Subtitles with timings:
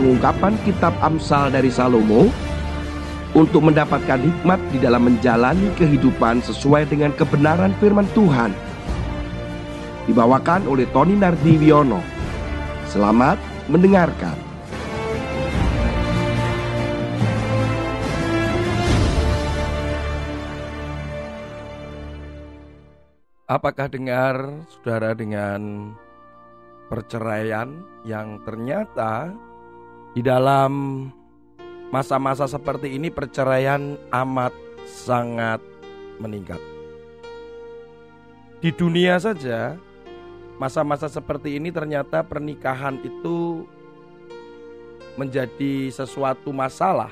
[0.00, 2.32] pengungkapan kitab Amsal dari Salomo
[3.36, 8.56] untuk mendapatkan hikmat di dalam menjalani kehidupan sesuai dengan kebenaran firman Tuhan.
[10.08, 12.00] Dibawakan oleh Tony Nardiwiono.
[12.88, 13.36] Selamat
[13.68, 14.40] mendengarkan.
[23.44, 25.92] Apakah dengar saudara dengan
[26.88, 29.36] perceraian yang ternyata
[30.10, 31.06] di dalam
[31.94, 34.54] masa-masa seperti ini perceraian amat
[34.86, 35.62] sangat
[36.18, 36.58] meningkat.
[38.60, 39.78] Di dunia saja,
[40.58, 43.64] masa-masa seperti ini ternyata pernikahan itu
[45.16, 47.10] menjadi sesuatu masalah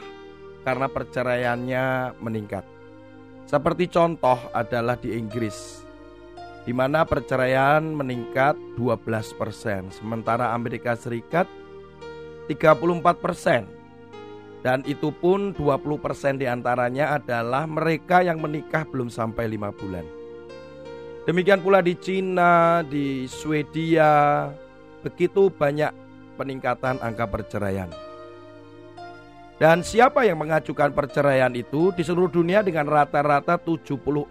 [0.67, 2.67] karena perceraiannya meningkat.
[3.49, 5.81] Seperti contoh adalah di Inggris,
[6.69, 11.49] di mana perceraian meningkat 12%, sementara Amerika Serikat
[12.49, 13.79] 34 persen
[14.59, 20.03] dan itu pun 20% di antaranya adalah mereka yang menikah belum sampai lima bulan.
[21.29, 24.49] Demikian pula di Cina, di Swedia,
[25.05, 25.93] begitu banyak
[26.41, 27.93] peningkatan angka perceraian.
[29.59, 34.31] Dan siapa yang mengajukan perceraian itu di seluruh dunia dengan rata-rata 76%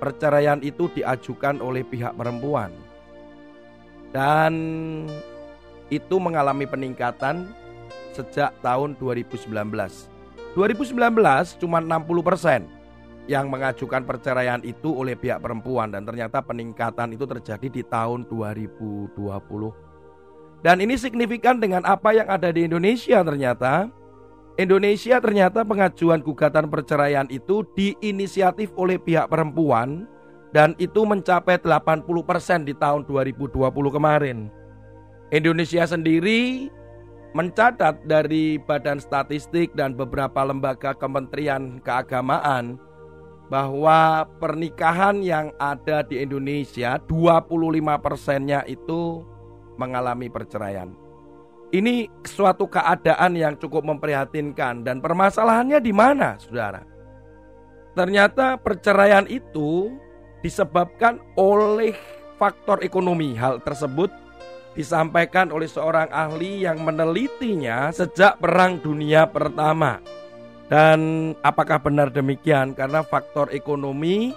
[0.00, 2.72] perceraian itu diajukan oleh pihak perempuan.
[4.08, 4.52] Dan
[5.88, 7.48] itu mengalami peningkatan
[8.12, 9.48] sejak tahun 2019.
[10.56, 12.66] 2019 cuma 60 persen
[13.28, 19.14] yang mengajukan perceraian itu oleh pihak perempuan dan ternyata peningkatan itu terjadi di tahun 2020.
[20.64, 23.92] Dan ini signifikan dengan apa yang ada di Indonesia ternyata.
[24.58, 30.10] Indonesia ternyata pengajuan gugatan perceraian itu diinisiatif oleh pihak perempuan
[30.50, 34.50] dan itu mencapai 80% di tahun 2020 kemarin.
[35.28, 36.72] Indonesia sendiri
[37.36, 42.80] mencatat dari Badan Statistik dan beberapa lembaga kementerian keagamaan
[43.52, 47.44] bahwa pernikahan yang ada di Indonesia 25
[48.00, 49.24] persennya itu
[49.76, 50.92] mengalami perceraian.
[51.68, 56.80] Ini suatu keadaan yang cukup memprihatinkan dan permasalahannya di mana, Saudara?
[57.92, 59.92] Ternyata perceraian itu
[60.40, 61.92] disebabkan oleh
[62.40, 63.36] faktor ekonomi.
[63.36, 64.08] Hal tersebut
[64.78, 69.98] disampaikan oleh seorang ahli yang menelitinya sejak Perang Dunia Pertama.
[70.70, 72.78] Dan apakah benar demikian?
[72.78, 74.30] Karena faktor ekonomi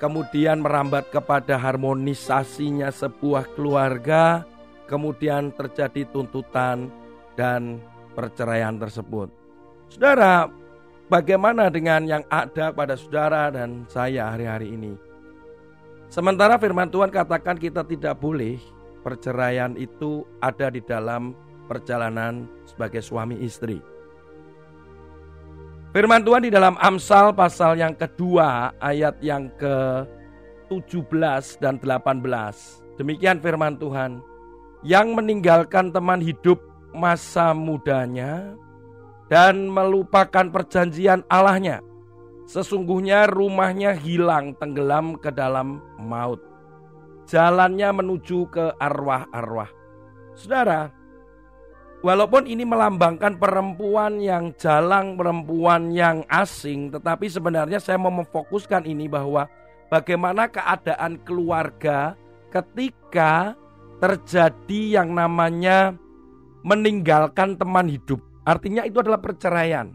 [0.00, 4.48] kemudian merambat kepada harmonisasinya sebuah keluarga,
[4.88, 6.88] kemudian terjadi tuntutan
[7.36, 7.76] dan
[8.16, 9.28] perceraian tersebut.
[9.92, 10.48] Saudara,
[11.12, 14.96] bagaimana dengan yang ada pada saudara dan saya hari-hari ini?
[16.08, 18.56] Sementara firman Tuhan katakan kita tidak boleh
[19.02, 21.34] perceraian itu ada di dalam
[21.66, 23.82] perjalanan sebagai suami istri.
[25.92, 32.96] Firman Tuhan di dalam Amsal pasal yang kedua ayat yang ke-17 dan 18.
[32.96, 34.24] Demikian firman Tuhan.
[34.82, 36.58] Yang meninggalkan teman hidup
[36.96, 38.56] masa mudanya
[39.28, 41.84] dan melupakan perjanjian Allahnya.
[42.48, 46.40] Sesungguhnya rumahnya hilang tenggelam ke dalam maut
[47.26, 49.70] jalannya menuju ke arwah-arwah.
[50.32, 50.90] Saudara,
[52.02, 59.06] walaupun ini melambangkan perempuan yang jalang, perempuan yang asing, tetapi sebenarnya saya mau memfokuskan ini
[59.06, 59.46] bahwa
[59.92, 62.18] bagaimana keadaan keluarga
[62.50, 63.54] ketika
[64.02, 65.94] terjadi yang namanya
[66.66, 68.18] meninggalkan teman hidup.
[68.42, 69.94] Artinya itu adalah perceraian.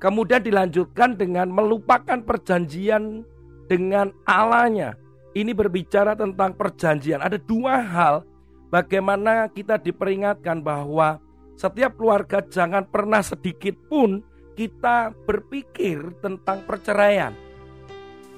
[0.00, 3.24] Kemudian dilanjutkan dengan melupakan perjanjian
[3.68, 4.96] dengan Allahnya.
[5.34, 7.18] Ini berbicara tentang perjanjian.
[7.18, 8.22] Ada dua hal
[8.70, 11.18] bagaimana kita diperingatkan bahwa
[11.58, 14.22] setiap keluarga jangan pernah sedikit pun
[14.54, 17.34] kita berpikir tentang perceraian.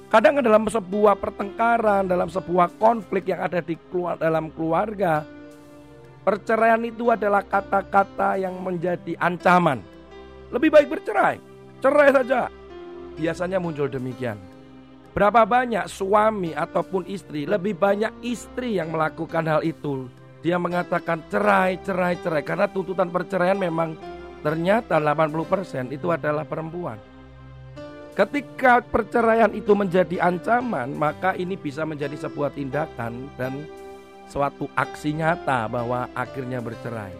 [0.09, 3.77] Kadang dalam sebuah pertengkaran, dalam sebuah konflik yang ada di
[4.17, 5.21] dalam keluarga,
[6.25, 9.85] perceraian itu adalah kata-kata yang menjadi ancaman.
[10.49, 11.37] Lebih baik bercerai,
[11.77, 12.49] cerai saja.
[13.19, 14.39] Biasanya muncul demikian.
[15.17, 20.05] Berapa banyak suami ataupun istri, lebih banyak istri yang melakukan hal itu.
[20.45, 22.45] Dia mengatakan cerai, cerai, cerai.
[22.45, 23.97] Karena tuntutan perceraian memang
[24.45, 27.01] ternyata 80% itu adalah perempuan.
[28.13, 33.65] Ketika perceraian itu menjadi ancaman, maka ini bisa menjadi sebuah tindakan dan
[34.29, 37.17] suatu aksi nyata bahwa akhirnya bercerai.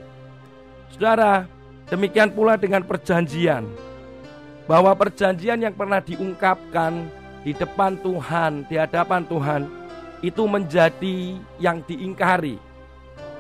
[0.94, 1.50] Saudara,
[1.90, 3.66] demikian pula dengan perjanjian.
[4.70, 9.62] Bahwa perjanjian yang pernah diungkapkan di depan Tuhan, di hadapan Tuhan,
[10.22, 12.58] itu menjadi yang diingkari.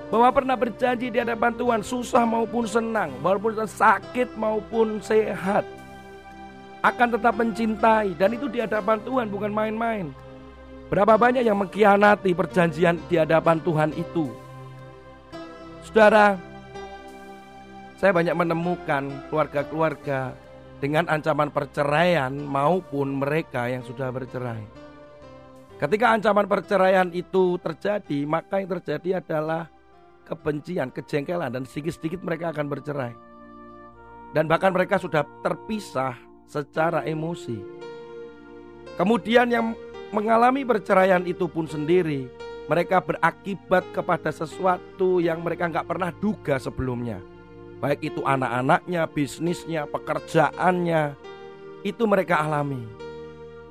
[0.08, 5.68] bahwa pernah berjanji di hadapan Tuhan susah maupun senang, walaupun sakit maupun sehat
[6.80, 10.08] akan tetap mencintai dan itu di hadapan Tuhan bukan main-main.
[10.88, 14.32] Berapa banyak yang mengkhianati perjanjian di hadapan Tuhan itu?
[15.84, 16.40] Saudara,
[18.00, 20.32] saya banyak menemukan keluarga-keluarga
[20.78, 24.62] dengan ancaman perceraian maupun mereka yang sudah bercerai.
[25.78, 29.70] Ketika ancaman perceraian itu terjadi, maka yang terjadi adalah
[30.26, 33.14] kebencian, kejengkelan dan sedikit-sedikit mereka akan bercerai.
[34.34, 36.18] Dan bahkan mereka sudah terpisah
[36.50, 37.62] secara emosi.
[38.98, 39.78] Kemudian yang
[40.10, 42.26] mengalami perceraian itu pun sendiri,
[42.66, 47.37] mereka berakibat kepada sesuatu yang mereka nggak pernah duga sebelumnya.
[47.78, 51.14] Baik itu anak-anaknya, bisnisnya, pekerjaannya,
[51.86, 52.82] itu mereka alami.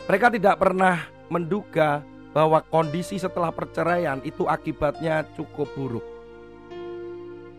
[0.07, 6.07] Mereka tidak pernah menduga bahwa kondisi setelah perceraian itu akibatnya cukup buruk.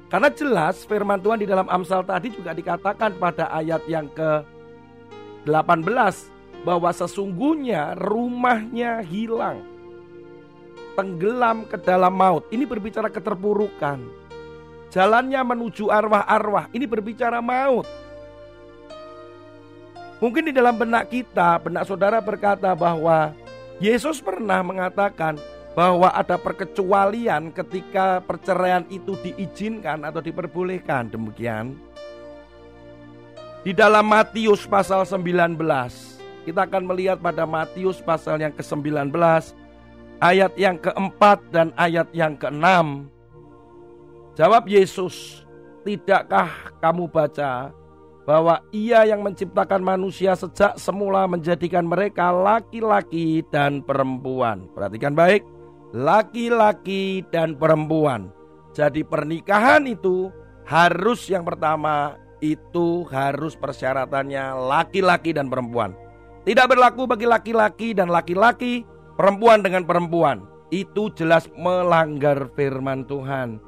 [0.08, 6.16] Karena jelas firman Tuhan di dalam Amsal tadi juga dikatakan pada ayat yang ke-18
[6.64, 9.60] bahwa sesungguhnya rumahnya hilang.
[10.96, 12.48] Tenggelam ke dalam maut.
[12.48, 14.00] Ini berbicara keterpurukan.
[14.92, 16.72] Jalannya menuju arwah-arwah.
[16.72, 17.88] Ini berbicara maut.
[20.18, 23.38] Mungkin di dalam benak kita, benak saudara berkata bahwa
[23.78, 25.38] Yesus pernah mengatakan
[25.78, 31.78] bahwa ada perkecualian ketika perceraian itu diizinkan atau diperbolehkan demikian.
[33.62, 35.54] Di dalam Matius pasal 19
[36.50, 39.14] kita akan melihat pada Matius pasal yang ke-19
[40.24, 43.12] ayat yang keempat dan ayat yang keenam.
[44.38, 45.42] Jawab Yesus,
[45.82, 47.74] tidakkah kamu baca
[48.22, 54.70] bahwa ia yang menciptakan manusia sejak semula menjadikan mereka laki-laki dan perempuan.
[54.78, 55.42] Perhatikan baik,
[55.90, 58.30] laki-laki dan perempuan.
[58.78, 60.30] Jadi pernikahan itu
[60.70, 65.98] harus yang pertama itu harus persyaratannya laki-laki dan perempuan.
[66.46, 68.86] Tidak berlaku bagi laki-laki dan laki-laki,
[69.18, 70.46] perempuan dengan perempuan.
[70.70, 73.67] Itu jelas melanggar firman Tuhan.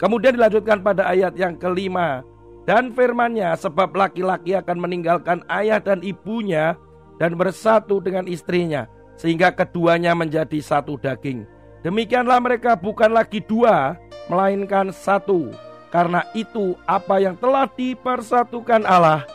[0.00, 2.24] Kemudian dilanjutkan pada ayat yang kelima.
[2.64, 6.76] Dan firmannya sebab laki-laki akan meninggalkan ayah dan ibunya
[7.20, 8.88] dan bersatu dengan istrinya
[9.20, 11.44] sehingga keduanya menjadi satu daging.
[11.84, 14.00] Demikianlah mereka bukan lagi dua,
[14.32, 15.52] melainkan satu.
[15.92, 19.26] Karena itu apa yang telah dipersatukan Allah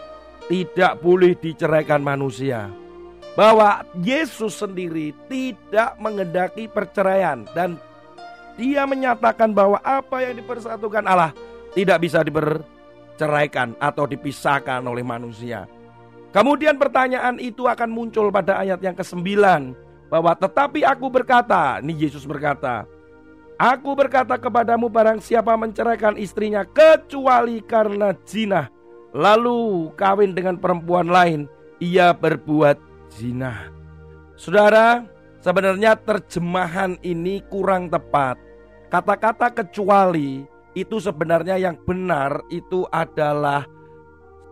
[0.50, 2.72] tidak boleh diceraikan manusia.
[3.36, 7.76] Bahwa Yesus sendiri tidak mengendaki perceraian dan
[8.56, 11.32] dia menyatakan bahwa apa yang dipersatukan Allah
[11.76, 15.68] tidak bisa diperceraikan atau dipisahkan oleh manusia.
[16.32, 19.24] Kemudian pertanyaan itu akan muncul pada ayat yang ke-9
[20.12, 22.84] bahwa tetapi aku berkata, ini Yesus berkata,
[23.56, 28.68] Aku berkata kepadamu barang siapa menceraikan istrinya kecuali karena zina
[29.16, 31.48] lalu kawin dengan perempuan lain,
[31.80, 32.76] ia berbuat
[33.08, 33.72] zina.
[34.36, 35.08] Saudara,
[35.40, 38.36] sebenarnya terjemahan ini kurang tepat.
[38.96, 43.68] Kata-kata kecuali itu sebenarnya yang benar itu adalah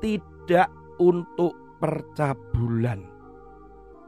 [0.04, 0.68] tidak
[1.00, 3.08] untuk percabulan.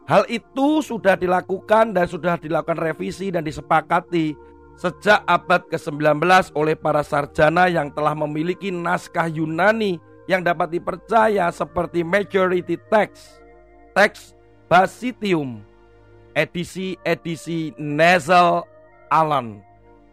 [0.04, 4.36] Hal itu sudah dilakukan dan sudah dilakukan revisi dan disepakati
[4.76, 6.20] sejak abad ke-19
[6.52, 13.40] oleh para sarjana yang telah memiliki naskah Yunani yang dapat dipercaya seperti majority text,
[13.96, 14.36] text
[14.68, 15.64] Basitium,
[16.36, 18.68] edisi-edisi Nesel
[19.08, 19.64] Allen,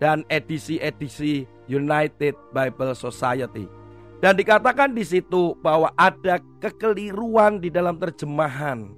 [0.02, 3.70] dan edisi-edisi United Bible Society.
[4.18, 8.90] Dan dikatakan di situ bahwa ada kekeliruan di dalam terjemahan.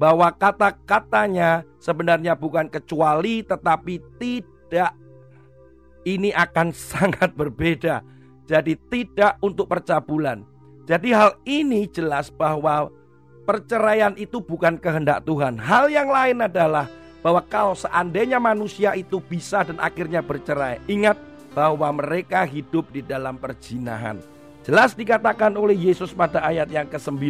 [0.00, 4.96] Bahwa kata-katanya sebenarnya bukan kecuali tetapi tidak.
[6.08, 8.00] Ini akan sangat berbeda.
[8.48, 10.48] Jadi tidak untuk percabulan.
[10.88, 12.88] Jadi hal ini jelas bahwa
[13.44, 15.60] perceraian itu bukan kehendak Tuhan.
[15.60, 16.88] Hal yang lain adalah
[17.20, 21.18] bahwa kalau seandainya manusia itu bisa dan akhirnya bercerai, ingat
[21.52, 24.22] bahwa mereka hidup di dalam perjinahan.
[24.62, 27.24] Jelas dikatakan oleh Yesus pada ayat yang ke-9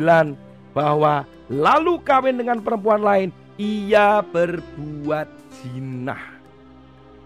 [0.74, 5.28] bahwa lalu kawin dengan perempuan lain ia berbuat
[5.62, 6.18] zina.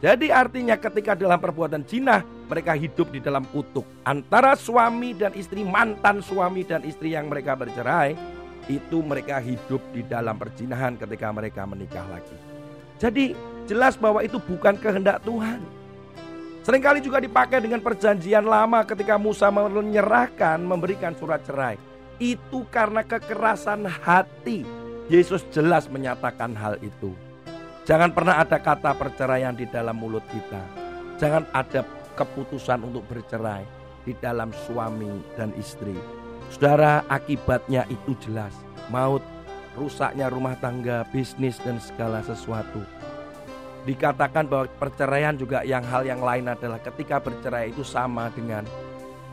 [0.02, 5.62] Jadi artinya ketika dalam perbuatan zina mereka hidup di dalam kutuk antara suami dan istri
[5.62, 8.19] mantan suami dan istri yang mereka bercerai
[8.66, 12.51] itu mereka hidup di dalam perjinahan ketika mereka menikah lagi.
[13.02, 13.35] Jadi
[13.66, 15.59] jelas bahwa itu bukan kehendak Tuhan.
[16.62, 21.75] Seringkali juga dipakai dengan perjanjian lama ketika Musa menyerahkan memberikan surat cerai.
[22.23, 24.62] Itu karena kekerasan hati.
[25.11, 27.11] Yesus jelas menyatakan hal itu.
[27.82, 30.62] Jangan pernah ada kata perceraian di dalam mulut kita.
[31.18, 31.82] Jangan ada
[32.14, 33.66] keputusan untuk bercerai
[34.06, 35.99] di dalam suami dan istri.
[36.54, 38.54] Saudara, akibatnya itu jelas.
[38.87, 39.26] Maut,
[39.76, 42.84] rusaknya rumah tangga, bisnis dan segala sesuatu.
[43.82, 48.62] Dikatakan bahwa perceraian juga yang hal yang lain adalah ketika bercerai itu sama dengan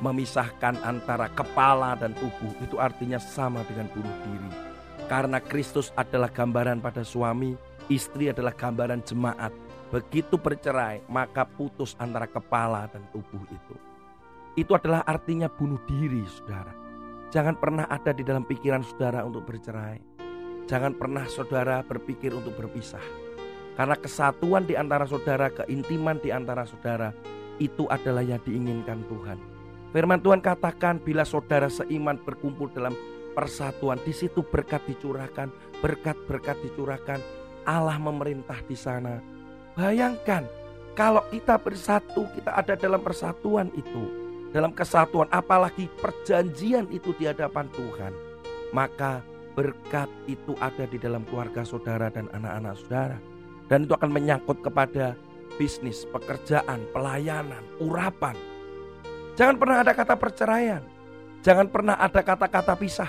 [0.01, 2.49] memisahkan antara kepala dan tubuh.
[2.63, 4.49] Itu artinya sama dengan bunuh diri.
[5.05, 7.53] Karena Kristus adalah gambaran pada suami,
[7.93, 9.53] istri adalah gambaran jemaat.
[9.89, 13.75] Begitu bercerai, maka putus antara kepala dan tubuh itu.
[14.57, 16.73] Itu adalah artinya bunuh diri, saudara.
[17.29, 20.08] Jangan pernah ada di dalam pikiran saudara untuk bercerai.
[20.69, 23.01] Jangan pernah saudara berpikir untuk berpisah.
[23.73, 27.09] Karena kesatuan di antara saudara, keintiman di antara saudara,
[27.57, 29.41] itu adalah yang diinginkan Tuhan.
[29.89, 32.93] Firman Tuhan katakan bila saudara seiman berkumpul dalam
[33.33, 35.49] persatuan, di situ berkat dicurahkan,
[35.81, 37.17] berkat-berkat dicurahkan,
[37.65, 39.25] Allah memerintah di sana.
[39.73, 40.45] Bayangkan
[40.93, 44.03] kalau kita bersatu, kita ada dalam persatuan itu,
[44.53, 48.13] dalam kesatuan, apalagi perjanjian itu di hadapan Tuhan,
[48.69, 49.25] maka
[49.59, 53.19] berkat itu ada di dalam keluarga saudara dan anak-anak saudara,
[53.67, 55.19] dan itu akan menyangkut kepada
[55.59, 58.39] bisnis, pekerjaan, pelayanan, urapan,
[59.39, 60.83] Jangan pernah ada kata perceraian.
[61.47, 63.07] Jangan pernah ada kata-kata pisah.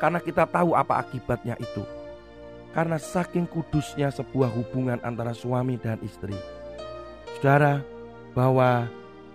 [0.00, 1.84] Karena kita tahu apa akibatnya itu.
[2.72, 6.32] Karena saking kudusnya sebuah hubungan antara suami dan istri.
[7.36, 7.84] Saudara,
[8.32, 8.88] bahwa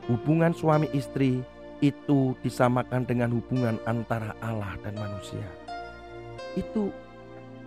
[0.09, 1.45] hubungan suami istri
[1.85, 5.45] itu disamakan dengan hubungan antara Allah dan manusia.
[6.55, 6.91] Itu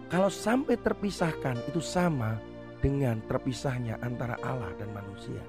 [0.08, 2.40] kalau sampai terpisahkan itu sama
[2.80, 5.40] dengan terpisahnya antara Allah dan manusia.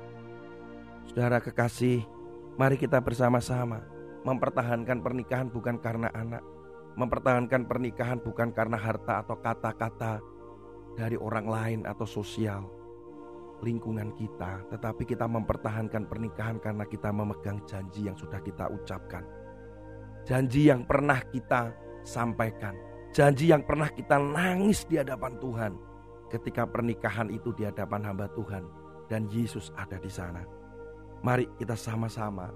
[1.08, 2.06] Saudara kekasih,
[2.60, 3.80] Mari kita bersama-sama
[4.28, 6.44] mempertahankan pernikahan bukan karena anak,
[7.00, 10.20] mempertahankan pernikahan bukan karena harta atau kata-kata
[11.00, 12.68] dari orang lain atau sosial
[13.64, 19.24] lingkungan kita, tetapi kita mempertahankan pernikahan karena kita memegang janji yang sudah kita ucapkan.
[20.28, 21.72] Janji yang pernah kita
[22.04, 22.76] sampaikan,
[23.10, 25.74] janji yang pernah kita nangis di hadapan Tuhan
[26.30, 28.64] ketika pernikahan itu di hadapan hamba Tuhan
[29.10, 30.46] dan Yesus ada di sana.
[31.26, 32.48] Mari kita sama-sama,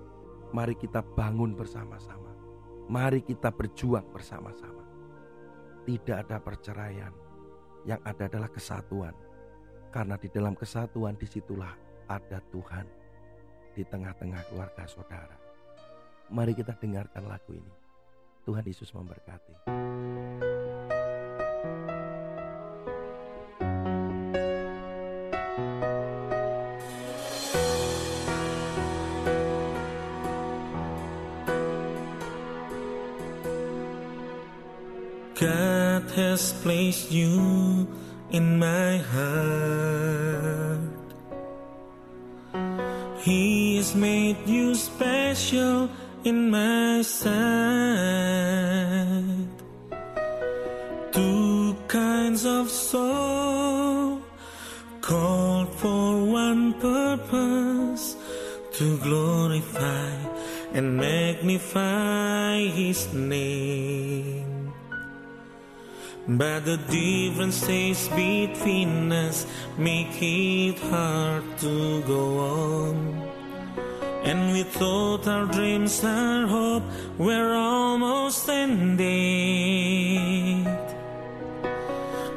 [0.56, 2.32] mari kita bangun bersama-sama,
[2.88, 4.86] mari kita berjuang bersama-sama.
[5.84, 7.12] Tidak ada perceraian,
[7.84, 9.12] yang ada adalah kesatuan.
[9.92, 11.76] Karena di dalam kesatuan di situlah
[12.08, 12.88] ada Tuhan
[13.76, 15.38] di tengah-tengah keluarga saudara.
[16.32, 17.83] Mari kita dengarkan lagu ini.
[18.44, 19.56] Tuhan Yesus memberkati.
[35.40, 37.88] God has placed you
[38.32, 40.80] in my heart.
[43.24, 45.90] He has made you special
[46.24, 48.23] in my sight.
[55.04, 58.16] Called for one purpose
[58.72, 60.16] to glorify
[60.74, 64.74] and magnify His name.
[66.26, 69.46] But the differences between us
[69.78, 72.96] make it hard to go on.
[74.24, 76.84] And we thought our dreams, our hope
[77.18, 79.04] were almost ended.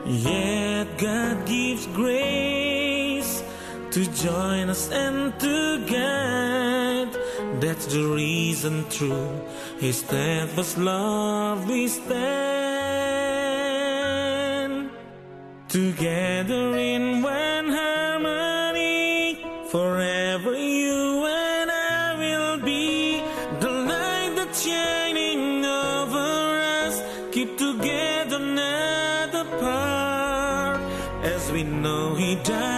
[0.04, 2.35] Yet God gives grace
[3.96, 7.08] to join us and to guide.
[7.62, 9.40] That's the reason through
[9.80, 12.10] His steadfast love we stand.
[15.70, 23.22] Together in one harmony, forever you and I will be
[23.60, 27.00] the light that's shining over us.
[27.32, 30.82] Keep together, not apart,
[31.22, 32.76] as we know He died